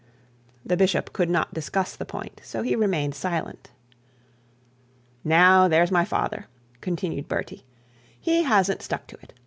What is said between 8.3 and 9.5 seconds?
hasn't stuck to it.